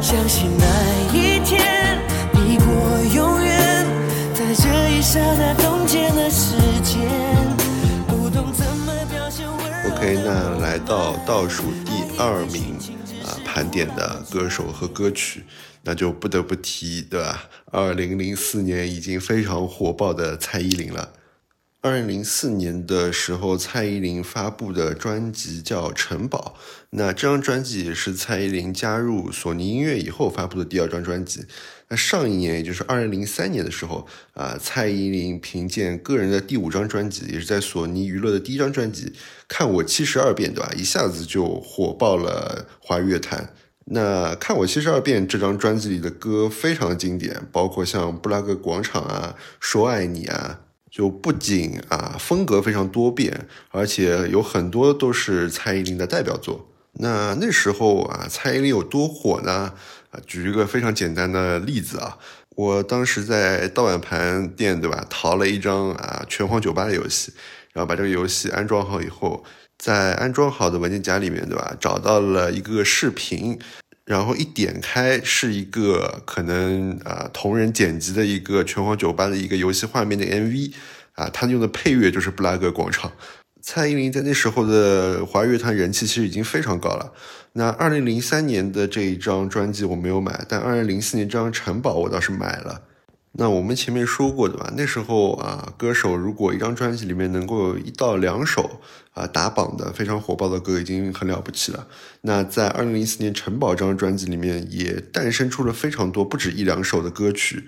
[0.01, 0.65] 相信那
[1.15, 2.01] 一天
[2.33, 2.65] 抵过
[3.13, 3.85] 永远。
[4.33, 6.99] 在这一刹那冻结了时间，
[8.07, 9.95] 不懂怎么表现温柔。
[9.95, 12.75] OK，那来到倒数第二名
[13.23, 15.43] 啊，盘点的歌手和歌曲，
[15.83, 17.43] 那就不得不提，对吧？
[17.71, 21.07] 二零零四年已经非常火爆的蔡依林了。
[21.79, 26.55] 二零零四年的时候，蔡依林发布的专辑叫《城堡》，
[26.89, 31.45] 那这张专辑也是蔡依林加入索尼音乐以后发布的第二张专辑。
[31.89, 39.05] 那上一年，也就是二零零三年的时候，啊，蔡依林凭借个人的第五张专辑，也是在索尼娱乐的第一张专辑
[39.47, 40.71] 《看我七十二变》，对吧？
[40.75, 43.53] 一下子就火爆了华语乐坛。
[43.85, 50.61] 那《看我七十二变》这张专辑里的歌非常经典，包括像《布拉格广场》啊，《说爱你》啊。
[50.89, 56.69] 就不仅啊风格非常多变，而且有很多都是蔡依林的代表作。
[56.99, 59.73] 那那时候啊，蔡依林有多火呢？
[60.11, 62.17] 啊，举一个非常简单的例子啊，
[62.55, 67.33] 我当时在盗版盘店对吧，淘了一张啊拳皇九八的游戏，
[67.73, 69.43] 然后把这个游戏安装好以后，
[69.77, 73.59] 在安装好的文件夹里面对吧，找到了一个视频。
[74.07, 80.71] 然后一点开是一个可能啊同人剪辑的一个拳皇九八的一个游戏画面的 MV
[81.11, 83.11] 啊，他用的配乐就是布拉格广场。
[83.61, 87.11] 蔡依林在那时候的华语乐坛人气其实已经非常高了。
[87.51, 92.81] 那二零零三年的这一张专辑我没有买，但二零零四年这张城堡我倒是买了。
[93.39, 94.73] 那我们前面说过的吧？
[94.75, 98.81] 那时候啊，歌手如果一张专辑里面能够有一到两首
[99.13, 101.87] 啊打榜的非常火爆的歌，已经很了不起了。
[102.21, 107.67] 那在二零零四年《城堡》这张专辑里面，也诞生出了非常多不止一两首的歌曲，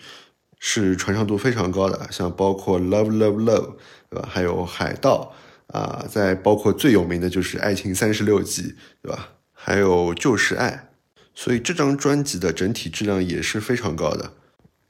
[0.59, 3.67] 是传唱度非常高的，像包括《Love Love Love》，
[4.09, 4.27] 对吧？
[4.27, 5.31] 还有《海盗》
[5.77, 8.63] 啊，再包括最有名的就是《爱情三十六计》，
[9.03, 9.29] 对吧？
[9.53, 10.89] 还有《就是爱》，
[11.35, 14.33] 所以这张专辑的整体质量也是非常高的。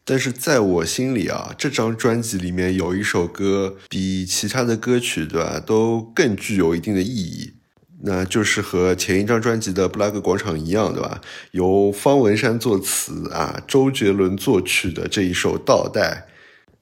[0.10, 7.54] 但是在我心里啊，这张专辑里面有一首歌比其他的歌曲，对吧，都更具有一定的意义。
[8.02, 11.22] 那就是和前一张专辑的《布拉格广场》一样，对吧？
[11.52, 16.26] 由方文山作词啊，周杰伦作曲的这一首《倒带》。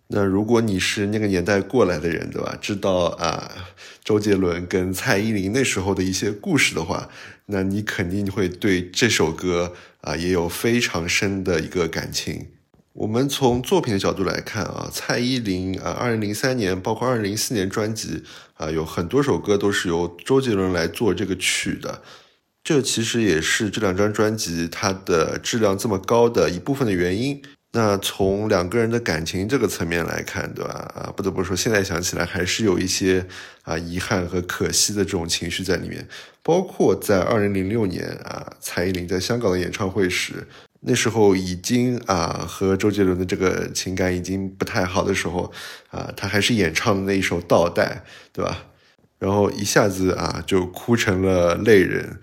[0.07, 2.57] 那如果你是那个年代过来的人，对吧？
[2.61, 3.51] 知道啊，
[4.05, 7.09] 周杰伦跟蔡依林那时候的一些故事的话，
[7.47, 12.45] 那你肯定会对这首歌啊也有非常深的一个感情。
[12.97, 18.23] 我们从作品的角度来看啊，蔡依林啊，二零零三年包括二零零四年专辑
[18.55, 22.01] 啊，有很多首歌都是由周杰伦来做这个曲的，
[22.63, 27.39] 这其实也是这两张专辑它的质量这么高的一部分的原因。
[27.73, 30.91] 那从两个人的感情这个层面来看，对吧？
[30.95, 33.23] 啊，不得不说，现在想起来还是有一些
[33.61, 36.07] 啊遗憾和可惜的这种情绪在里面。
[36.41, 40.47] 包括在二零零六年啊，蔡依林在香港的演唱会时。
[40.81, 45.51] 那时候已经啊和周杰伦的这个情感已经不太好的时候
[45.89, 48.65] 啊，他还是演唱的那一首《倒带》，对吧？
[49.19, 52.19] 然后一下子啊就哭成了泪人。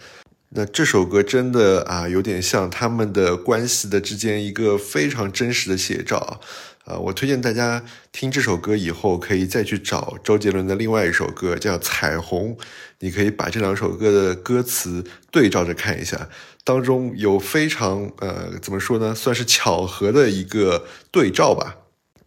[0.50, 6.40] 那这首歌真的啊有点像他们的关系的之间一个非常真实的写照
[6.84, 6.96] 啊！
[6.96, 12.56] 我推荐大家听这首歌以后，可以再去找周杰伦的另外一首歌叫《彩虹》，
[13.00, 16.28] 你可以把这两首歌的歌词对照着看一下。
[16.64, 21.76] 当中有非常呃怎么说呢，算是巧合的一个对照吧。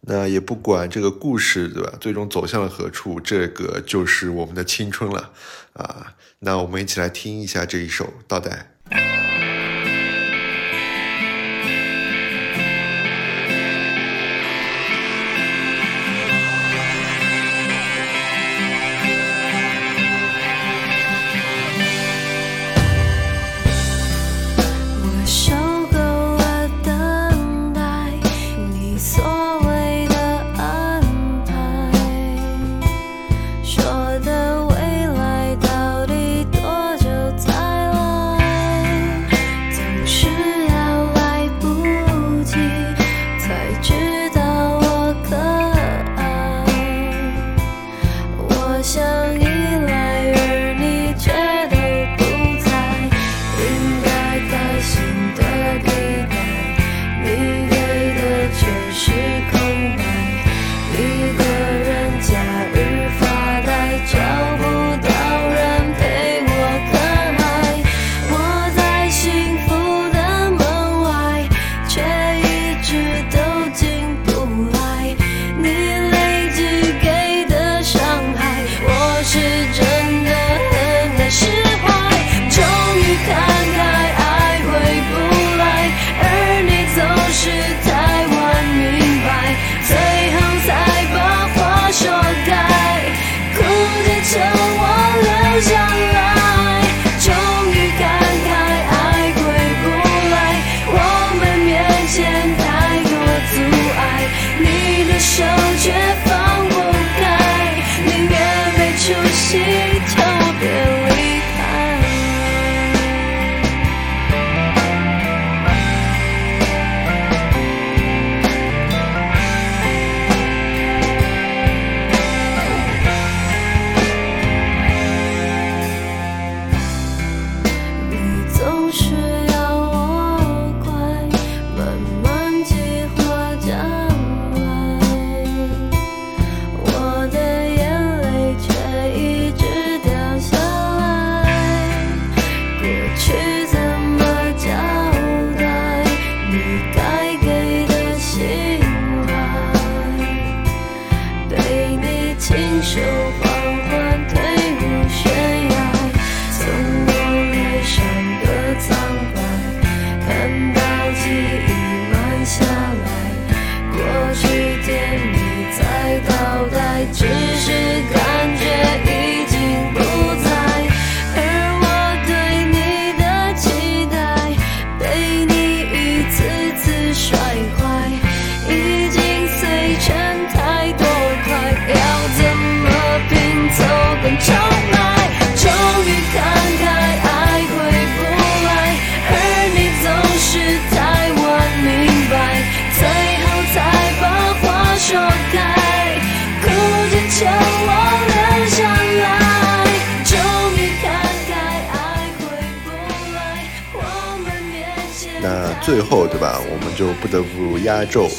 [0.02, 5.32] 那也不管这个故事对吧，最终走向了何处，这个就是我们的青春了
[5.72, 6.14] 啊。
[6.38, 8.70] 那我们一起来听一下这一首《倒带》。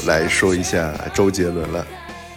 [0.10, 1.86] 来说一下周杰伦了。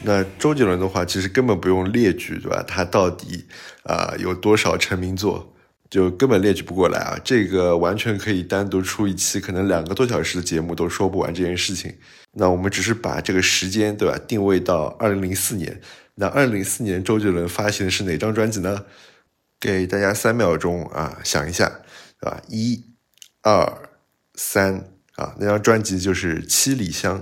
[0.03, 2.63] 那周杰伦的话，其实根本不用列举，对吧？
[2.69, 3.47] 他到底
[3.85, 5.55] 啊有多少成名作，
[5.89, 7.19] 就根本列举不过来啊。
[7.25, 11.91] 这个完全可以单独出一期，可能两个多小时的节目都说不完这件事情。
[12.33, 14.19] 那我们只是把这个时间，对吧？
[14.29, 15.81] 定位到二零零四年。
[16.17, 18.85] 那二零零四年，周杰伦发行的是哪张专辑呢？
[19.59, 21.73] 给大家三秒钟啊，想一下，
[22.21, 22.43] 对吧？
[22.49, 22.85] 一、
[23.41, 23.89] 二、
[24.35, 24.89] 三。
[25.17, 27.19] 啊，那张专辑就是《七里香》。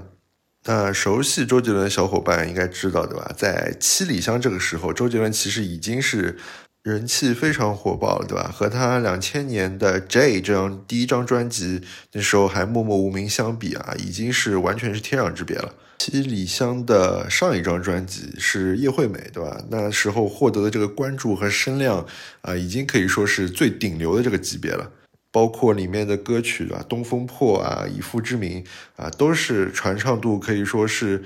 [0.66, 3.32] 那熟悉周杰伦的小伙伴应该知道，对吧？
[3.36, 6.36] 在《七里香》这个时候，周杰伦其实已经是
[6.82, 8.50] 人气非常火爆了，对吧？
[8.54, 11.80] 和他两千年的《J》这张第一张专辑
[12.12, 15.74] 那时候还默默无名相比啊，已经是完全是天壤之别了。
[16.02, 19.62] 《七里香》的上一张专辑是《叶惠美》，对吧？
[19.70, 22.06] 那时候获得的这个关注和声量
[22.42, 24.90] 啊，已经可以说是最顶流的这个级别了。
[25.32, 28.64] 包括里面的歌曲啊，《东风破》啊，《以父之名》
[29.02, 31.22] 啊，都是传唱度可以说是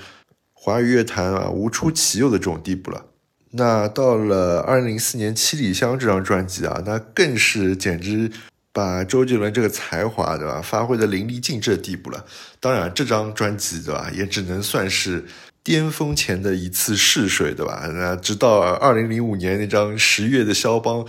[0.52, 3.06] 华语乐坛啊无出其右的这种地步了。
[3.52, 8.30] 那到了二零零四年《七里香》这张专辑啊，那更是简直
[8.72, 12.24] 把周杰伦这个才华对吧发挥的淋漓尽致的地步了。
[12.60, 15.24] 当然，这张专辑对吧，也只能算是
[15.62, 17.88] 巅峰前的一次试水对吧？
[17.94, 21.04] 那直到二零零五年那张《十月的肖邦》。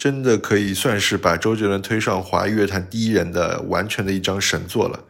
[0.00, 5.04] 真的可以算是把周杰伦推上华语乐坛第一人的完全的一张神作了。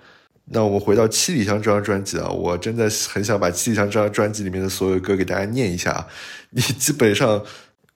[0.47, 6.07] 那我们回到《七里香》这张专辑啊，我真的很想把《七里香》这张专辑里面的所有歌给大家念一下啊，
[6.51, 7.41] 你基本上。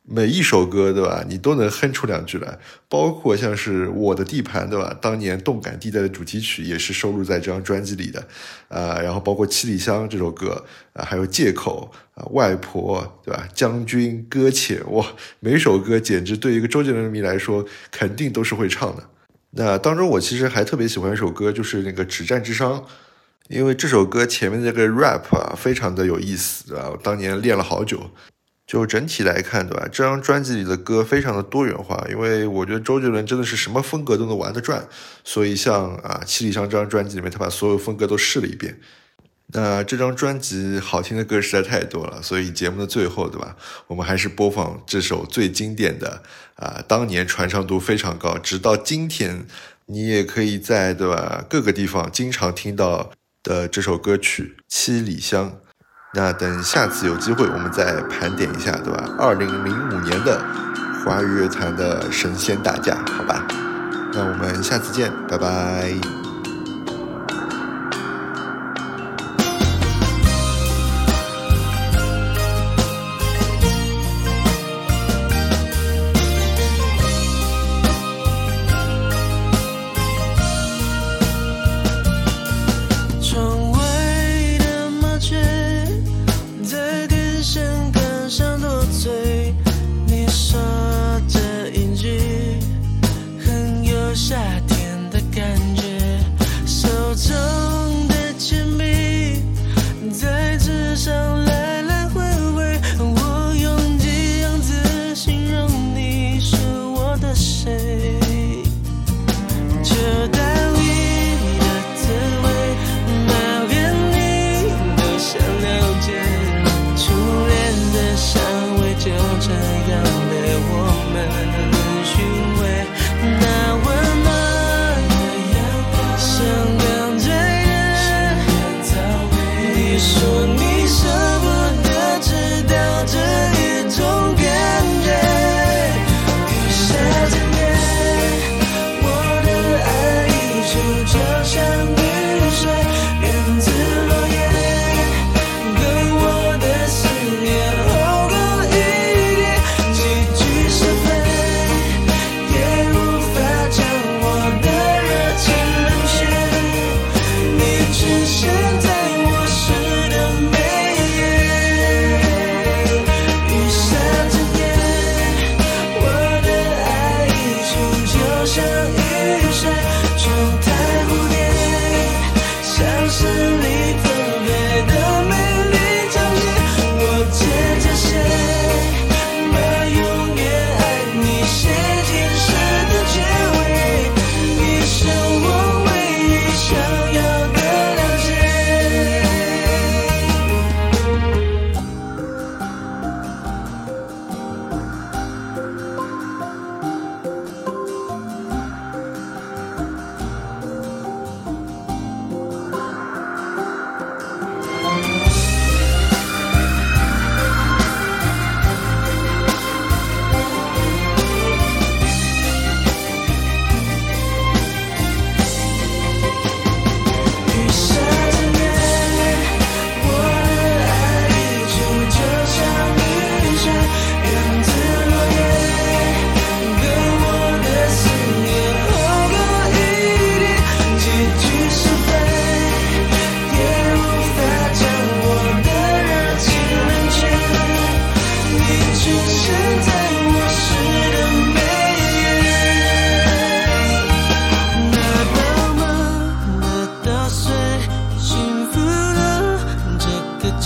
[0.06, 1.24] 每一首歌，对吧？
[1.26, 2.58] 你都能哼出两句来，
[2.90, 4.94] 包括像是《我的地盘》，对吧？
[5.00, 8.22] 当年《动感地带》的主题曲也是收录在这张专辑里的，
[8.68, 11.90] 啊，然后包括《七里香》这首歌，啊，还有《借口》
[12.20, 13.48] 啊，《外婆》，对吧？
[13.54, 15.06] 《将军》《搁浅》，哇，
[15.40, 19.04] 每首歌简直对一个周杰伦迷来说，肯定都是会唱的。
[19.52, 22.78] 那当中，我其实还特别喜欢一首歌，就是那个《止战之殇》，
[23.48, 28.10] 因为这首歌前面那个 rap 啊，非常的有意思啊，我当年练了好久。
[28.66, 29.86] 就整体来看，对吧？
[29.92, 34.88] 这张专辑里的歌非常的多元化，因为我觉得周杰伦真的是什么风格都能玩得转，
[35.22, 38.80] 所以像啊《七里香》这张专辑里面，他把所有风格都试了一遍。
[39.48, 43.54] 那这张专辑好听的歌实在太多了，所以节目的最后，对吧？
[43.88, 46.22] 我们还是播放这首最经典的
[46.56, 49.46] 啊，当年传唱度非常高，直到今天
[49.86, 53.12] 你也可以在对吧各个地方经常听到
[53.42, 55.50] 的这首歌曲《七里香》。
[56.16, 59.04] 那等下次有机会，我们再盘点一下，对吧？
[59.18, 60.40] 二零零五年的
[61.04, 63.42] 华语乐坛的神仙打架，好吧？
[64.12, 66.23] 那我们下次见，拜拜。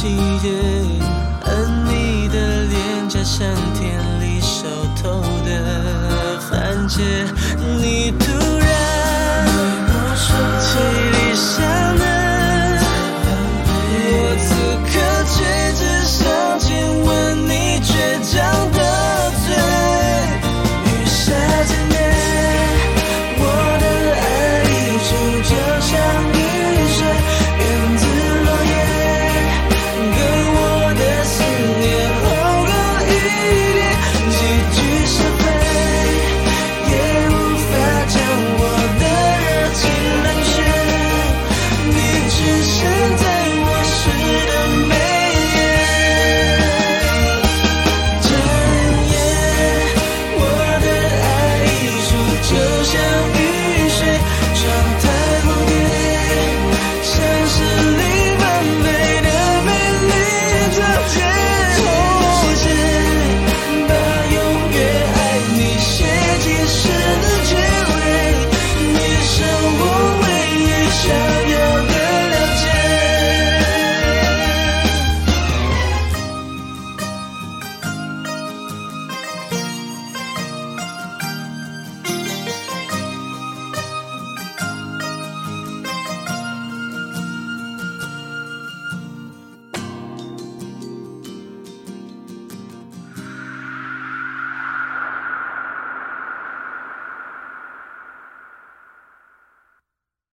[0.00, 0.48] 季节，
[1.42, 1.50] 而
[1.90, 4.68] 你的脸颊像田里熟
[5.02, 7.02] 透的番茄，
[7.80, 8.27] 你。